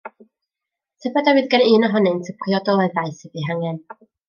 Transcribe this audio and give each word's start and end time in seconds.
Tybed 1.05 1.29
a 1.31 1.35
fydd 1.39 1.51
gan 1.51 1.65
un 1.75 1.87
ohonynt 1.89 2.33
y 2.33 2.37
priodoleddau 2.41 3.15
sydd 3.21 3.41
eu 3.45 3.49
hangen? 3.53 3.81